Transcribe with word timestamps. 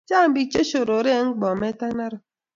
chang 0.09 0.29
pik 0.33 0.47
che 0.53 0.61
shorore 0.69 1.11
en 1.19 1.27
Bomet 1.39 1.79
ak 1.85 1.91
Narok 1.97 2.23